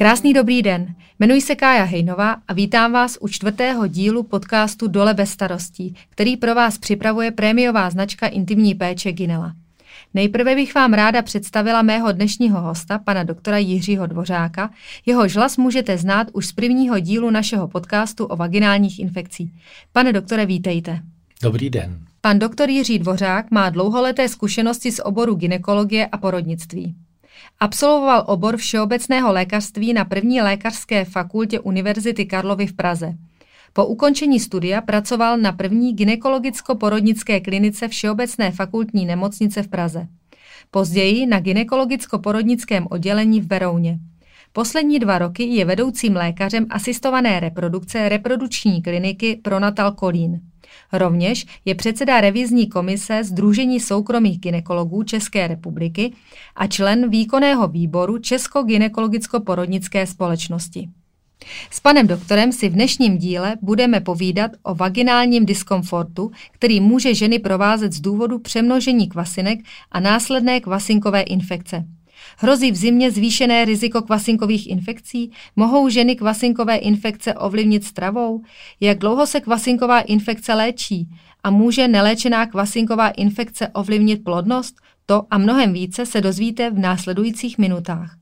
Krásný 0.00 0.32
dobrý 0.32 0.62
den. 0.62 0.94
Jmenuji 1.18 1.40
se 1.40 1.54
Kája 1.54 1.84
Hejnová 1.84 2.36
a 2.48 2.52
vítám 2.52 2.92
vás 2.92 3.18
u 3.20 3.28
čtvrtého 3.28 3.86
dílu 3.86 4.22
podcastu 4.22 4.88
Dole 4.88 5.14
bez 5.14 5.30
starostí, 5.30 5.94
který 6.08 6.36
pro 6.36 6.54
vás 6.54 6.78
připravuje 6.78 7.30
prémiová 7.30 7.90
značka 7.90 8.26
intimní 8.26 8.74
péče 8.74 9.12
Ginela. 9.12 9.54
Nejprve 10.14 10.54
bych 10.54 10.74
vám 10.74 10.92
ráda 10.92 11.22
představila 11.22 11.82
mého 11.82 12.12
dnešního 12.12 12.60
hosta, 12.60 12.98
pana 12.98 13.22
doktora 13.22 13.58
Jiřího 13.58 14.06
Dvořáka. 14.06 14.70
Jeho 15.06 15.24
hlas 15.34 15.56
můžete 15.56 15.98
znát 15.98 16.26
už 16.32 16.46
z 16.46 16.52
prvního 16.52 16.98
dílu 16.98 17.30
našeho 17.30 17.68
podcastu 17.68 18.24
o 18.24 18.36
vaginálních 18.36 18.98
infekcích. 18.98 19.52
Pane 19.92 20.12
doktore, 20.12 20.46
vítejte. 20.46 21.00
Dobrý 21.42 21.70
den. 21.70 21.98
Pan 22.20 22.38
doktor 22.38 22.70
Jiří 22.70 22.98
Dvořák 22.98 23.50
má 23.50 23.70
dlouholeté 23.70 24.28
zkušenosti 24.28 24.92
z 24.92 25.00
oboru 25.04 25.34
ginekologie 25.34 26.06
a 26.06 26.18
porodnictví. 26.18 26.94
Absolvoval 27.60 28.24
obor 28.26 28.56
všeobecného 28.56 29.32
lékařství 29.32 29.92
na 29.92 30.04
první 30.04 30.40
lékařské 30.40 31.04
fakultě 31.04 31.60
Univerzity 31.60 32.24
Karlovy 32.24 32.66
v 32.66 32.72
Praze. 32.72 33.14
Po 33.72 33.86
ukončení 33.86 34.40
studia 34.40 34.80
pracoval 34.80 35.38
na 35.38 35.52
první 35.52 35.96
ginekologicko-porodnické 35.96 37.40
klinice 37.40 37.88
Všeobecné 37.88 38.50
fakultní 38.50 39.06
nemocnice 39.06 39.62
v 39.62 39.68
Praze. 39.68 40.06
Později 40.70 41.26
na 41.26 41.40
ginekologicko-porodnickém 41.40 42.86
oddělení 42.90 43.40
v 43.40 43.46
Berouně. 43.46 43.98
Poslední 44.52 44.98
dva 44.98 45.18
roky 45.18 45.44
je 45.44 45.64
vedoucím 45.64 46.16
lékařem 46.16 46.66
asistované 46.70 47.40
reprodukce 47.40 48.08
reprodukční 48.08 48.82
kliniky 48.82 49.36
Pronatal 49.42 49.92
Kolín. 49.92 50.40
Rovněž 50.92 51.46
je 51.64 51.74
předseda 51.74 52.20
revizní 52.20 52.68
komise 52.68 53.24
Združení 53.24 53.80
soukromých 53.80 54.38
ginekologů 54.38 55.02
České 55.02 55.46
republiky 55.46 56.12
a 56.56 56.66
člen 56.66 57.10
výkonného 57.10 57.68
výboru 57.68 58.18
Česko-ginekologicko-porodnické 58.18 60.06
společnosti. 60.06 60.88
S 61.70 61.80
panem 61.80 62.06
doktorem 62.06 62.52
si 62.52 62.68
v 62.68 62.72
dnešním 62.72 63.18
díle 63.18 63.56
budeme 63.62 64.00
povídat 64.00 64.50
o 64.62 64.74
vaginálním 64.74 65.46
diskomfortu, 65.46 66.30
který 66.52 66.80
může 66.80 67.14
ženy 67.14 67.38
provázet 67.38 67.92
z 67.92 68.00
důvodu 68.00 68.38
přemnožení 68.38 69.08
kvasinek 69.08 69.60
a 69.92 70.00
následné 70.00 70.60
kvasinkové 70.60 71.20
infekce. 71.20 71.84
Hrozí 72.38 72.72
v 72.72 72.76
zimě 72.76 73.10
zvýšené 73.10 73.64
riziko 73.64 74.02
kvasinkových 74.02 74.70
infekcí? 74.70 75.30
Mohou 75.56 75.88
ženy 75.88 76.16
kvasinkové 76.16 76.76
infekce 76.76 77.34
ovlivnit 77.34 77.84
stravou? 77.84 78.42
Jak 78.80 78.98
dlouho 78.98 79.26
se 79.26 79.40
kvasinková 79.40 80.00
infekce 80.00 80.54
léčí? 80.54 81.08
A 81.44 81.50
může 81.50 81.88
neléčená 81.88 82.46
kvasinková 82.46 83.08
infekce 83.08 83.68
ovlivnit 83.68 84.24
plodnost? 84.24 84.74
To 85.06 85.22
a 85.30 85.38
mnohem 85.38 85.72
více 85.72 86.06
se 86.06 86.20
dozvíte 86.20 86.70
v 86.70 86.78
následujících 86.78 87.58
minutách. 87.58 88.16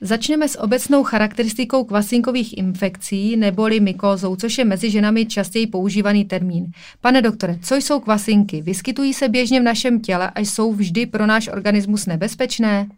Začneme 0.00 0.48
s 0.48 0.60
obecnou 0.60 1.02
charakteristikou 1.02 1.84
kvasinkových 1.84 2.58
infekcí 2.58 3.36
neboli 3.36 3.80
mykózou, 3.80 4.36
což 4.36 4.58
je 4.58 4.64
mezi 4.64 4.90
ženami 4.90 5.26
častěji 5.26 5.66
používaný 5.66 6.24
termín. 6.24 6.66
Pane 7.00 7.22
doktore, 7.22 7.58
co 7.62 7.74
jsou 7.74 8.00
kvasinky? 8.00 8.62
Vyskytují 8.62 9.14
se 9.14 9.28
běžně 9.28 9.60
v 9.60 9.62
našem 9.62 10.00
těle 10.00 10.30
a 10.30 10.40
jsou 10.40 10.72
vždy 10.72 11.06
pro 11.06 11.26
náš 11.26 11.48
organismus 11.48 12.06
nebezpečné? 12.06 12.88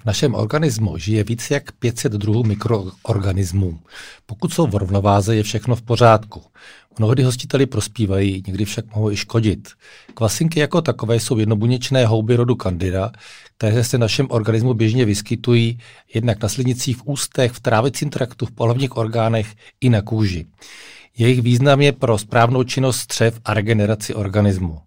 V 0.00 0.04
našem 0.04 0.34
organismu 0.34 0.98
žije 0.98 1.24
více 1.24 1.54
jak 1.54 1.72
500 1.72 2.12
druhů 2.12 2.44
mikroorganismů. 2.44 3.80
Pokud 4.26 4.52
jsou 4.52 4.66
v 4.66 4.74
rovnováze, 4.74 5.36
je 5.36 5.42
všechno 5.42 5.76
v 5.76 5.82
pořádku. 5.82 6.42
Mnohdy 6.98 7.22
hostiteli 7.22 7.66
prospívají, 7.66 8.42
někdy 8.46 8.64
však 8.64 8.94
mohou 8.94 9.10
i 9.10 9.16
škodit. 9.16 9.68
Kvasinky 10.14 10.60
jako 10.60 10.82
takové 10.82 11.20
jsou 11.20 11.38
jednobuněčné 11.38 12.06
houby 12.06 12.36
rodu 12.36 12.54
Candida, 12.54 13.12
které 13.58 13.84
se 13.84 13.96
v 13.96 14.00
našem 14.00 14.26
organismu 14.30 14.74
běžně 14.74 15.04
vyskytují 15.04 15.78
jednak 16.14 16.42
na 16.42 16.48
sliznicích 16.48 16.96
v 16.96 17.02
ústech, 17.04 17.52
v 17.52 17.60
trávicím 17.60 18.10
traktu, 18.10 18.46
v 18.46 18.50
pohlavních 18.50 18.96
orgánech 18.96 19.54
i 19.80 19.90
na 19.90 20.02
kůži. 20.02 20.46
Jejich 21.18 21.42
význam 21.42 21.80
je 21.80 21.92
pro 21.92 22.18
správnou 22.18 22.64
činnost 22.64 22.96
střev 22.96 23.40
a 23.44 23.54
regeneraci 23.54 24.14
organismu. 24.14 24.78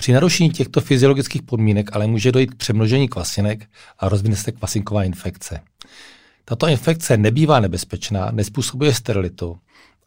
Při 0.00 0.12
narušení 0.12 0.50
těchto 0.50 0.80
fyziologických 0.80 1.42
podmínek 1.42 1.96
ale 1.96 2.06
může 2.06 2.32
dojít 2.32 2.50
k 2.50 2.54
přemnožení 2.54 3.08
kvasinek 3.08 3.66
a 3.98 4.08
rozvine 4.08 4.36
se 4.36 4.52
kvasinková 4.52 5.04
infekce. 5.04 5.60
Tato 6.44 6.66
infekce 6.68 7.16
nebývá 7.16 7.60
nebezpečná, 7.60 8.30
nespůsobuje 8.30 8.94
sterilitu, 8.94 9.58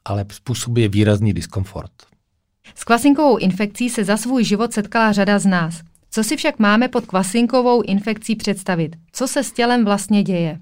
ale 0.06 0.26
způsobuje 0.32 0.90
výrazný 0.90 1.34
diskomfort. 1.34 1.92
S 2.76 2.84
kvasinkovou 2.84 3.38
infekcí 3.38 3.90
se 3.90 4.04
za 4.04 4.18
svůj 4.18 4.44
život 4.44 4.74
setkala 4.74 5.12
řada 5.12 5.40
z 5.40 5.46
nás. 5.46 5.82
Co 6.12 6.24
si 6.24 6.38
však 6.38 6.60
máme 6.60 6.88
pod 6.88 7.06
kvasinkovou 7.06 7.82
infekcí 7.82 8.36
představit? 8.36 8.96
Co 9.12 9.28
se 9.28 9.44
s 9.44 9.52
tělem 9.52 9.86
vlastně 9.86 10.24
děje? 10.24 10.60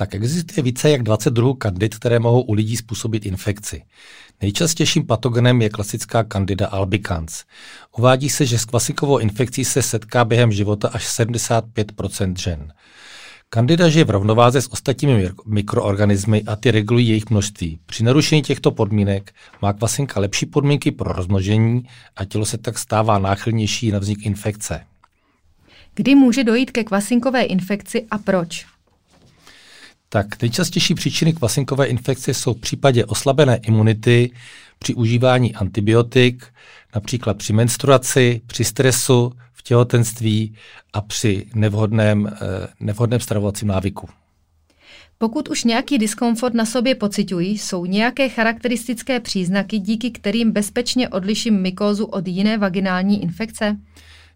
Tak 0.00 0.14
existuje 0.14 0.62
více 0.62 0.90
jak 0.90 1.02
20 1.02 1.30
druhů 1.30 1.54
kandid, 1.54 1.94
které 1.94 2.18
mohou 2.18 2.42
u 2.42 2.52
lidí 2.52 2.76
způsobit 2.76 3.26
infekci. 3.26 3.82
Nejčastějším 4.42 5.06
patogenem 5.06 5.62
je 5.62 5.68
klasická 5.68 6.24
candida 6.24 6.66
albicans. 6.66 7.44
Uvádí 7.98 8.30
se, 8.30 8.46
že 8.46 8.58
s 8.58 8.64
kvasikovou 8.64 9.18
infekcí 9.18 9.64
se 9.64 9.82
setká 9.82 10.24
během 10.24 10.52
života 10.52 10.88
až 10.88 11.06
75% 11.06 12.34
žen. 12.38 12.72
Candida 13.54 13.88
žije 13.88 14.04
v 14.04 14.10
rovnováze 14.10 14.62
s 14.62 14.72
ostatními 14.72 15.30
mikroorganismy 15.46 16.42
a 16.42 16.56
ty 16.56 16.70
regulují 16.70 17.08
jejich 17.08 17.30
množství. 17.30 17.78
Při 17.86 18.04
narušení 18.04 18.42
těchto 18.42 18.70
podmínek 18.70 19.32
má 19.62 19.72
kvasinka 19.72 20.20
lepší 20.20 20.46
podmínky 20.46 20.90
pro 20.90 21.12
rozmnožení 21.12 21.82
a 22.16 22.24
tělo 22.24 22.44
se 22.44 22.58
tak 22.58 22.78
stává 22.78 23.18
náchylnější 23.18 23.90
na 23.90 23.98
vznik 23.98 24.26
infekce. 24.26 24.80
Kdy 25.94 26.14
může 26.14 26.44
dojít 26.44 26.70
ke 26.70 26.84
kvasinkové 26.84 27.42
infekci 27.42 28.06
a 28.10 28.18
proč? 28.18 28.66
Tak 30.12 30.42
nejčastější 30.42 30.94
příčiny 30.94 31.32
kvasinkové 31.32 31.86
infekce 31.86 32.34
jsou 32.34 32.54
v 32.54 32.60
případě 32.60 33.04
oslabené 33.04 33.56
imunity, 33.56 34.30
při 34.78 34.94
užívání 34.94 35.54
antibiotik, 35.54 36.46
například 36.94 37.36
při 37.36 37.52
menstruaci, 37.52 38.40
při 38.46 38.64
stresu, 38.64 39.32
v 39.52 39.62
těhotenství 39.62 40.54
a 40.92 41.00
při 41.00 41.46
nevhodném, 41.54 42.26
eh, 42.26 42.36
nevhodném 42.80 43.20
stravovacím 43.20 43.68
návyku. 43.68 44.08
Pokud 45.18 45.48
už 45.48 45.64
nějaký 45.64 45.98
diskomfort 45.98 46.54
na 46.54 46.66
sobě 46.66 46.94
pocitují, 46.94 47.58
jsou 47.58 47.84
nějaké 47.84 48.28
charakteristické 48.28 49.20
příznaky, 49.20 49.78
díky 49.78 50.10
kterým 50.10 50.52
bezpečně 50.52 51.08
odliším 51.08 51.62
mykózu 51.62 52.04
od 52.04 52.28
jiné 52.28 52.58
vaginální 52.58 53.22
infekce? 53.22 53.76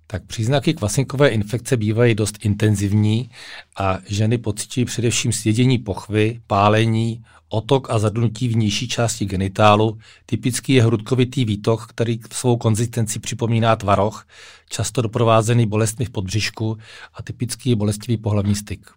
Tak 0.07 0.25
příznaky 0.27 0.75
kvasinkové 0.75 1.29
infekce 1.29 1.77
bývají 1.77 2.15
dost 2.15 2.45
intenzivní 2.45 3.31
a 3.79 3.99
ženy 4.07 4.39
pocitují 4.39 4.87
především 4.87 5.33
sjedění 5.33 5.79
pochvy, 5.79 6.41
pálení, 6.47 7.25
otok 7.49 7.91
a 7.91 7.99
zadnutí 7.99 8.49
v 8.49 8.57
nižší 8.57 8.89
části 8.89 9.25
genitálu. 9.25 9.99
Typický 10.27 10.73
je 10.73 10.83
hrudkovitý 10.83 11.45
výtok, 11.45 11.87
který 11.87 12.21
svou 12.33 12.57
konzistenci 12.57 13.19
připomíná 13.19 13.77
tvaroh, 13.77 14.27
často 14.71 15.03
doprovázený 15.03 15.67
bolestmi 15.67 16.05
v 16.05 16.11
podbřišku 16.11 16.79
a 17.15 17.23
typický 17.23 17.71
je 17.71 17.77
bolestivý 17.77 18.17
pohlavní 18.17 18.55
styk. 18.55 18.91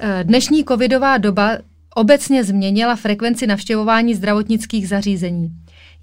Eh, 0.00 0.24
dnešní 0.24 0.64
covidová 0.64 1.18
doba 1.18 1.58
obecně 1.94 2.44
změnila 2.44 2.96
frekvenci 2.96 3.46
navštěvování 3.46 4.14
zdravotnických 4.14 4.88
zařízení. 4.88 5.50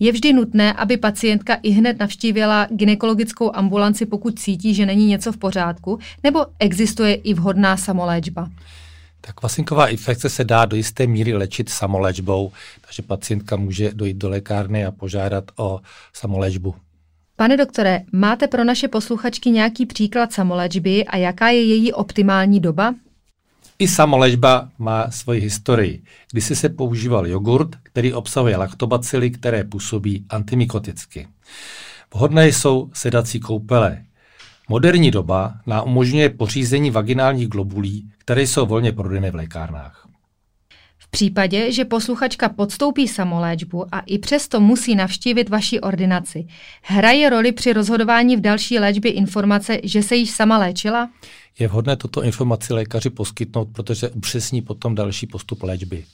Je 0.04 0.12
vždy 0.12 0.34
nutné, 0.34 0.74
aby 0.74 0.98
pacientka 0.98 1.54
i 1.54 1.70
hned 1.70 2.00
navštívila 2.00 2.68
ginekologickou 2.72 3.56
ambulanci, 3.56 4.06
pokud 4.06 4.40
cítí, 4.40 4.74
že 4.74 4.86
není 4.86 5.08
něco 5.08 5.32
v 5.32 5.38
pořádku, 5.38 6.00
nebo 6.24 6.46
existuje 6.60 7.14
i 7.14 7.34
vhodná 7.34 7.78
samoléčba? 7.78 8.50
Tak 9.22 9.36
kvasinková 9.36 9.88
infekce 9.88 10.30
se 10.30 10.44
dá 10.44 10.66
do 10.66 10.76
jisté 10.76 11.08
míry 11.08 11.34
léčit 11.34 11.70
samoléčbou, 11.70 12.52
takže 12.82 13.02
pacientka 13.02 13.56
může 13.56 13.92
dojít 13.94 14.18
do 14.18 14.30
lékárny 14.30 14.86
a 14.86 14.92
požádat 14.92 15.44
o 15.58 15.80
samoléčbu. 16.14 16.76
Pane 17.36 17.58
doktore, 17.58 18.02
máte 18.12 18.48
pro 18.48 18.64
naše 18.64 18.88
posluchačky 18.88 19.50
nějaký 19.50 19.86
příklad 19.86 20.34
samoléčby 20.34 21.06
a 21.06 21.18
jaká 21.18 21.50
je 21.50 21.64
její 21.64 21.94
optimální 21.94 22.60
doba? 22.60 22.96
I 23.84 23.88
samoležba 23.88 24.70
má 24.80 25.12
svoji 25.12 25.42
historii. 25.42 26.04
Když 26.32 26.46
se 26.46 26.70
používal 26.70 27.28
jogurt, 27.28 27.76
který 27.84 28.14
obsahuje 28.14 28.58
laktobacily, 28.58 29.32
které 29.32 29.64
působí 29.64 30.26
antimikoticky. 30.30 31.28
Vhodné 32.14 32.48
jsou 32.48 32.90
sedací 32.94 33.40
koupele. 33.40 34.04
Moderní 34.70 35.12
doba 35.12 35.54
nám 35.68 35.88
umožňuje 35.88 36.30
pořízení 36.30 36.92
vaginálních 36.92 37.48
globulí, 37.48 38.12
které 38.18 38.42
jsou 38.42 38.66
volně 38.66 38.92
prodejné 38.92 39.32
v 39.32 39.36
lékárnách. 39.36 40.08
V 41.14 41.16
případě, 41.16 41.72
že 41.72 41.86
posluchačka 41.86 42.50
podstoupí 42.50 43.08
samoléčbu 43.08 43.96
a 43.96 44.00
i 44.00 44.18
přesto 44.18 44.60
musí 44.60 44.96
navštívit 44.96 45.50
vaši 45.50 45.80
ordinaci, 45.80 46.48
hraje 46.82 47.30
roli 47.30 47.52
při 47.52 47.74
rozhodování 47.74 48.38
v 48.38 48.42
další 48.42 48.80
léčbě 48.80 49.12
informace, 49.12 49.80
že 49.84 50.04
se 50.04 50.16
již 50.16 50.32
sama 50.32 50.58
léčila? 50.58 51.10
Je 51.60 51.68
vhodné 51.68 51.96
toto 51.96 52.24
informaci 52.24 52.74
lékaři 52.74 53.10
poskytnout, 53.10 53.68
protože 53.72 54.10
upřesní 54.10 54.62
potom 54.62 54.96
další 54.96 55.28
postup 55.28 55.64
léčby. 55.64 56.06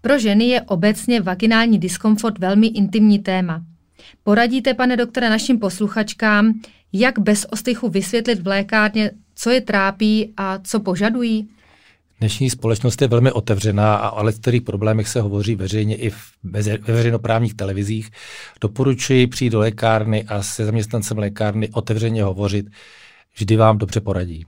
Pro 0.00 0.18
ženy 0.18 0.44
je 0.44 0.62
obecně 0.62 1.20
vaginální 1.20 1.78
diskomfort 1.78 2.38
velmi 2.38 2.66
intimní 2.66 3.18
téma. 3.18 3.62
Poradíte, 4.22 4.74
pane 4.74 4.96
doktore, 4.96 5.30
našim 5.30 5.58
posluchačkám, 5.58 6.60
jak 6.92 7.18
bez 7.18 7.46
ostychu 7.50 7.88
vysvětlit 7.88 8.40
v 8.40 8.46
lékárně, 8.46 9.10
co 9.34 9.50
je 9.50 9.60
trápí 9.60 10.32
a 10.36 10.58
co 10.58 10.80
požadují? 10.80 11.48
Dnešní 12.20 12.50
společnost 12.50 13.02
je 13.02 13.08
velmi 13.08 13.32
otevřená 13.32 13.96
a 13.96 14.10
o 14.10 14.26
některých 14.26 14.62
problémech 14.62 15.08
se 15.08 15.20
hovoří 15.20 15.54
veřejně 15.54 15.96
i 15.96 16.10
ve 16.42 16.62
veřejnoprávních 16.78 17.54
televizích. 17.54 18.10
Doporučuji 18.60 19.26
přijít 19.26 19.50
do 19.50 19.58
lékárny 19.58 20.24
a 20.24 20.42
se 20.42 20.64
zaměstnancem 20.64 21.18
lékárny 21.18 21.68
otevřeně 21.68 22.22
hovořit. 22.22 22.66
Vždy 23.36 23.56
vám 23.56 23.78
dobře 23.78 24.00
poradí. 24.00 24.46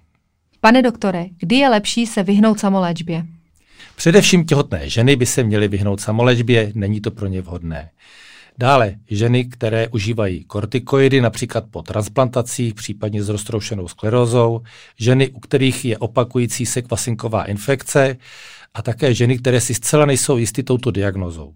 Pane 0.60 0.82
doktore, 0.82 1.24
kdy 1.38 1.56
je 1.56 1.68
lepší 1.68 2.06
se 2.06 2.22
vyhnout 2.22 2.60
samoléčbě? 2.60 3.26
Především 3.96 4.44
těhotné 4.44 4.88
ženy 4.88 5.16
by 5.16 5.26
se 5.26 5.42
měly 5.42 5.68
vyhnout 5.68 6.00
samoléčbě, 6.00 6.72
není 6.74 7.00
to 7.00 7.10
pro 7.10 7.26
ně 7.26 7.42
vhodné. 7.42 7.90
Dále 8.58 8.94
ženy, 9.10 9.44
které 9.44 9.88
užívají 9.88 10.44
kortikoidy, 10.44 11.20
například 11.20 11.64
po 11.70 11.82
transplantacích, 11.82 12.74
případně 12.74 13.22
s 13.22 13.28
roztroušenou 13.28 13.88
sklerózou, 13.88 14.60
ženy, 14.98 15.30
u 15.30 15.40
kterých 15.40 15.84
je 15.84 15.98
opakující 15.98 16.66
se 16.66 16.82
kvasinková 16.82 17.44
infekce 17.44 18.16
a 18.74 18.82
také 18.82 19.14
ženy, 19.14 19.38
které 19.38 19.60
si 19.60 19.74
zcela 19.74 20.06
nejsou 20.06 20.36
jisty 20.36 20.62
touto 20.62 20.90
diagnozou. 20.90 21.54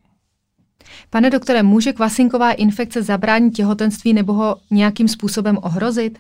Pane 1.11 1.31
doktore, 1.31 1.63
může 1.63 1.93
kvasinková 1.93 2.53
infekce 2.53 3.03
zabránit 3.03 3.51
těhotenství 3.51 4.13
nebo 4.13 4.33
ho 4.33 4.57
nějakým 4.71 5.09
způsobem 5.09 5.59
ohrozit? 5.63 6.19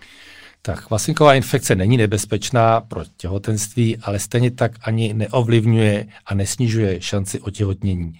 Tak 0.62 0.86
kvasinková 0.86 1.34
infekce 1.34 1.74
není 1.74 1.96
nebezpečná 1.96 2.80
pro 2.80 3.04
těhotenství, 3.16 3.96
ale 3.96 4.18
stejně 4.18 4.50
tak 4.50 4.72
ani 4.82 5.14
neovlivňuje 5.14 6.06
a 6.26 6.34
nesnižuje 6.34 7.00
šanci 7.00 7.40
otěhotnění. 7.40 8.12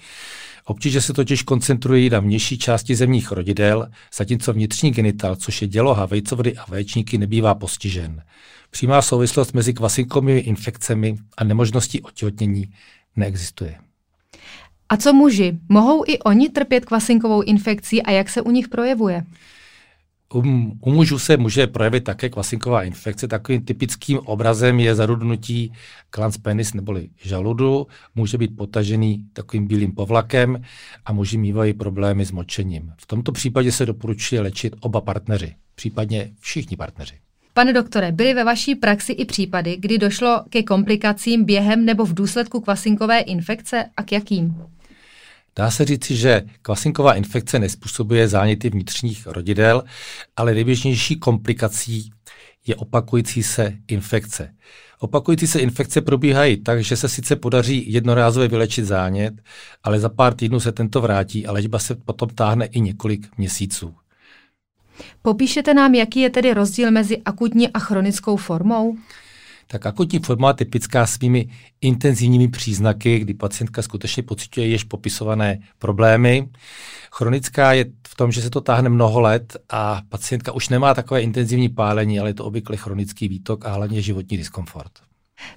Obtíže 0.71 1.01
se 1.01 1.13
totiž 1.13 1.43
koncentrují 1.43 2.11
na 2.11 2.21
vnější 2.21 2.59
části 2.59 2.97
zemních 2.97 3.33
rodidel, 3.33 3.89
zatímco 4.17 4.53
vnitřní 4.53 4.91
genital, 4.91 5.37
což 5.37 5.63
je 5.63 5.69
děloha, 5.69 6.07
vejcovody 6.07 6.57
a 6.57 6.65
vaječníky, 6.69 7.19
nebývá 7.19 7.55
postižen. 7.55 8.23
Přímá 8.71 9.03
souvislost 9.03 9.53
mezi 9.53 9.75
kvasinkovými 9.75 10.39
infekcemi 10.39 11.17
a 11.37 11.45
nemožností 11.45 12.03
otěhotnění 12.03 12.73
neexistuje. 13.17 13.79
A 14.89 14.97
co 14.97 15.13
muži? 15.13 15.59
Mohou 15.69 16.05
i 16.07 16.19
oni 16.19 16.49
trpět 16.49 16.85
kvasinkovou 16.85 17.43
infekcí 17.43 18.03
a 18.03 18.11
jak 18.11 18.29
se 18.29 18.43
u 18.43 18.51
nich 18.51 18.69
projevuje? 18.69 19.25
U, 20.35 20.43
u 20.81 20.93
mužů 20.93 21.19
se 21.19 21.37
může 21.37 21.67
projevit 21.67 22.05
také 22.05 22.29
kvasinková 22.29 22.83
infekce. 22.83 23.29
Takovým 23.29 23.65
typickým 23.65 24.19
obrazem 24.19 24.81
je 24.81 24.95
zarudnutí 24.95 25.73
klans 26.11 26.39
penis 26.39 26.75
neboli 26.75 27.09
žaludu. 27.23 27.87
Může 28.15 28.39
být 28.39 28.57
potažený 28.57 29.25
takovým 29.33 29.67
bílým 29.67 29.93
povlakem 29.93 30.63
a 31.05 31.13
muži 31.13 31.39
mývají 31.39 31.73
problémy 31.73 32.25
s 32.25 32.33
močením. 32.33 32.93
V 32.97 33.07
tomto 33.07 33.33
případě 33.33 33.73
se 33.73 33.87
doporučuje 33.87 34.41
léčit 34.41 34.77
oba 34.81 35.01
partneři, 35.01 35.55
případně 35.75 36.31
všichni 36.41 36.77
partneři. 36.77 37.15
Pane 37.55 37.73
doktore, 37.73 38.13
byly 38.13 38.35
ve 38.35 38.45
vaší 38.45 38.75
praxi 38.75 39.13
i 39.13 39.25
případy, 39.25 39.77
kdy 39.81 39.99
došlo 39.99 40.45
ke 40.51 40.63
komplikacím 40.63 41.45
během 41.45 41.85
nebo 41.85 42.05
v 42.05 42.15
důsledku 42.15 42.61
kvasinkové 42.61 43.21
infekce 43.21 43.85
a 43.97 44.03
k 44.03 44.13
jakým? 44.13 44.55
Dá 45.57 45.71
se 45.71 45.85
říci, 45.85 46.17
že 46.17 46.43
kvasinková 46.63 47.15
infekce 47.15 47.59
nespůsobuje 47.59 48.29
záněty 48.29 48.71
vnitřních 48.71 49.27
rodidel, 49.27 49.85
ale 50.37 50.55
nejběžnější 50.55 51.17
komplikací 51.17 52.11
je 52.67 52.77
opakující 52.77 53.43
se 53.43 53.73
infekce. 53.89 54.55
Opakující 54.99 55.47
se 55.47 55.61
infekce 55.61 56.01
probíhají 56.01 56.63
tak, 56.63 56.85
že 56.85 56.97
se 56.97 57.09
sice 57.09 57.37
podaří 57.37 57.93
jednorázově 57.93 58.49
vylečit 58.49 58.85
zánět, 58.85 59.35
ale 59.83 60.01
za 60.01 60.09
pár 60.09 60.35
týdnů 60.35 60.61
se 60.61 60.73
tento 60.73 61.01
vrátí 61.01 61.47
a 61.47 61.53
léčba 61.53 61.79
se 61.79 61.95
potom 61.95 62.29
táhne 62.29 62.67
i 62.67 62.81
několik 62.81 63.39
měsíců. 63.39 63.95
Popíšete 65.23 65.75
nám, 65.75 65.95
jaký 65.95 66.21
je 66.21 66.31
tedy 66.31 66.55
rozdíl 66.55 66.91
mezi 66.91 67.23
akutní 67.25 67.69
a 67.69 67.79
chronickou 67.79 68.37
formou? 68.37 68.97
Tak 69.73 69.87
akutní 69.87 70.19
forma 70.19 70.49
je 70.49 70.55
typická 70.55 71.07
svými 71.07 71.49
intenzivními 71.81 72.49
příznaky, 72.49 73.19
kdy 73.19 73.35
pacientka 73.35 73.83
skutečně 73.83 74.23
pocituje 74.23 74.67
již 74.67 74.85
popisované 74.85 75.59
problémy. 75.79 76.49
Chronická 77.13 77.73
je 77.73 77.85
v 78.09 78.15
tom, 78.17 78.33
že 78.33 78.43
se 78.43 78.51
to 78.51 78.61
táhne 78.61 78.89
mnoho 78.89 79.21
let 79.21 79.57
a 79.71 80.03
pacientka 80.09 80.53
už 80.53 80.69
nemá 80.69 80.95
takové 80.95 81.23
intenzivní 81.23 81.69
pálení, 81.69 82.21
ale 82.21 82.31
je 82.31 82.35
to 82.35 82.45
obvykle 82.45 82.77
chronický 82.77 83.29
výtok 83.29 83.67
a 83.67 83.73
hlavně 83.73 84.03
životní 84.03 84.37
diskomfort. 84.37 84.93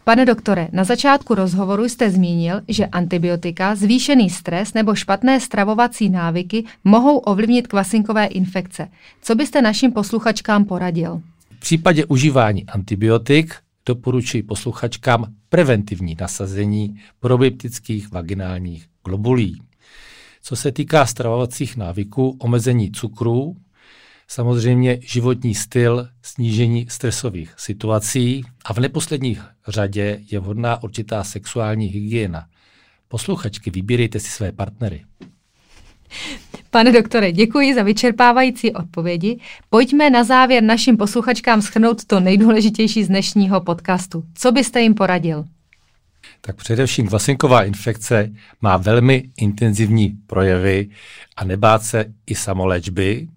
Pane 0.03 0.25
doktore, 0.25 0.67
na 0.71 0.83
začátku 0.83 1.35
rozhovoru 1.35 1.89
jste 1.89 2.11
zmínil, 2.11 2.61
že 2.67 2.85
antibiotika, 2.85 3.75
zvýšený 3.75 4.29
stres 4.29 4.73
nebo 4.73 4.95
špatné 4.95 5.39
stravovací 5.39 6.09
návyky 6.09 6.65
mohou 6.83 7.17
ovlivnit 7.17 7.67
kvasinkové 7.67 8.25
infekce. 8.25 8.87
Co 9.21 9.35
byste 9.35 9.61
našim 9.61 9.91
posluchačkám 9.91 10.65
poradil? 10.65 11.21
V 11.57 11.59
případě 11.59 12.05
užívání 12.05 12.65
antibiotik 12.65 13.55
doporučuji 13.85 14.43
posluchačkám 14.43 15.33
preventivní 15.49 16.15
nasazení 16.21 16.95
probiotických 17.19 18.11
vaginálních 18.11 18.85
globulí. 19.05 19.61
Co 20.41 20.55
se 20.55 20.71
týká 20.71 21.05
stravovacích 21.05 21.77
návyků, 21.77 22.37
omezení 22.39 22.91
cukru, 22.91 23.57
samozřejmě 24.27 24.99
životní 25.01 25.55
styl, 25.55 26.07
snížení 26.21 26.87
stresových 26.89 27.53
situací 27.57 28.43
a 28.65 28.73
v 28.73 28.77
neposlední 28.79 29.37
řadě 29.67 30.19
je 30.31 30.39
vhodná 30.39 30.83
určitá 30.83 31.23
sexuální 31.23 31.85
hygiena. 31.85 32.47
Posluchačky, 33.07 33.69
vybírejte 33.69 34.19
si 34.19 34.29
své 34.29 34.51
partnery. 34.51 35.05
Pane 36.69 36.91
doktore, 36.91 37.31
děkuji 37.31 37.75
za 37.75 37.83
vyčerpávající 37.83 38.73
odpovědi. 38.73 39.39
Pojďme 39.69 40.09
na 40.09 40.23
závěr 40.23 40.63
našim 40.63 40.97
posluchačkám 40.97 41.61
schrnout 41.61 42.05
to 42.05 42.19
nejdůležitější 42.19 43.03
z 43.03 43.07
dnešního 43.07 43.61
podcastu. 43.61 44.23
Co 44.33 44.51
byste 44.51 44.81
jim 44.81 44.93
poradil? 44.93 45.45
Tak 46.41 46.55
především 46.55 47.07
vlasinková 47.07 47.63
infekce 47.63 48.29
má 48.61 48.77
velmi 48.77 49.29
intenzivní 49.37 50.09
projevy 50.27 50.89
a 51.35 51.45
nebát 51.45 51.83
se 51.83 52.05
i 52.25 52.35
samoléčby, 52.35 53.27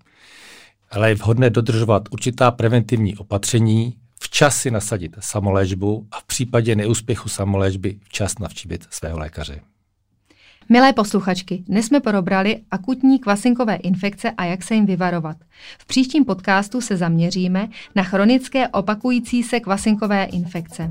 ale 0.90 1.08
je 1.08 1.14
vhodné 1.14 1.50
dodržovat 1.50 2.02
určitá 2.10 2.50
preventivní 2.50 3.16
opatření, 3.16 3.94
včas 4.20 4.56
si 4.56 4.70
nasadit 4.70 5.16
samoléčbu 5.20 6.06
a 6.12 6.20
v 6.20 6.24
případě 6.24 6.76
neúspěchu 6.76 7.28
samoléčby 7.28 7.98
včas 8.04 8.38
navštívit 8.38 8.86
svého 8.90 9.18
lékaře. 9.18 9.60
Milé 10.68 10.92
posluchačky, 10.92 11.64
dnes 11.66 11.86
jsme 11.86 12.00
probrali 12.00 12.60
akutní 12.70 13.18
kvasinkové 13.18 13.74
infekce 13.74 14.30
a 14.30 14.44
jak 14.44 14.62
se 14.62 14.74
jim 14.74 14.86
vyvarovat. 14.86 15.36
V 15.78 15.86
příštím 15.86 16.24
podcastu 16.24 16.80
se 16.80 16.96
zaměříme 16.96 17.68
na 17.94 18.02
chronické 18.02 18.68
opakující 18.68 19.42
se 19.42 19.60
kvasinkové 19.60 20.24
infekce. 20.24 20.90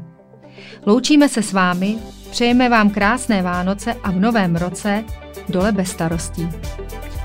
Loučíme 0.86 1.30
se 1.30 1.42
s 1.42 1.54
vámi, 1.54 1.98
přejeme 2.32 2.70
vám 2.70 2.90
krásné 2.90 3.42
Vánoce 3.42 3.94
a 3.94 4.12
v 4.12 4.20
novém 4.20 4.56
roce 4.56 5.04
dole 5.50 5.72
bez 5.72 5.92
starostí. 5.92 6.50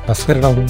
Naschledanou. 0.09 0.67